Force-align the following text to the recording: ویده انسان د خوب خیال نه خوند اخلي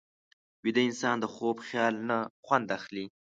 ویده 0.63 0.81
انسان 0.89 1.15
د 1.19 1.25
خوب 1.33 1.55
خیال 1.67 1.93
نه 2.09 2.17
خوند 2.45 2.67
اخلي 2.77 3.05